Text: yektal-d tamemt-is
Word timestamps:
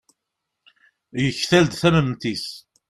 yektal-d 1.23 1.73
tamemt-is 1.81 2.47